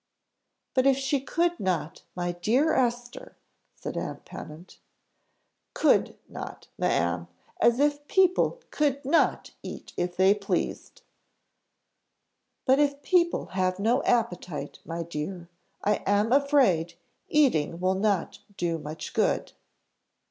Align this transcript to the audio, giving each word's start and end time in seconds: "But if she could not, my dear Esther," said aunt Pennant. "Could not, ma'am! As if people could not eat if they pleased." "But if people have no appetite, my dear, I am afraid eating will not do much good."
"But 0.73 0.87
if 0.87 0.97
she 0.97 1.21
could 1.21 1.59
not, 1.59 2.01
my 2.15 2.31
dear 2.31 2.73
Esther," 2.73 3.35
said 3.75 3.95
aunt 3.95 4.25
Pennant. 4.25 4.79
"Could 5.75 6.17
not, 6.27 6.67
ma'am! 6.75 7.27
As 7.59 7.79
if 7.79 8.07
people 8.07 8.59
could 8.71 9.05
not 9.05 9.51
eat 9.61 9.93
if 9.97 10.17
they 10.17 10.33
pleased." 10.33 11.03
"But 12.65 12.79
if 12.79 13.03
people 13.03 13.49
have 13.53 13.77
no 13.77 14.01
appetite, 14.01 14.79
my 14.83 15.03
dear, 15.03 15.47
I 15.83 15.97
am 16.07 16.31
afraid 16.31 16.95
eating 17.29 17.79
will 17.79 17.93
not 17.99 18.39
do 18.57 18.79
much 18.79 19.13
good." 19.13 19.51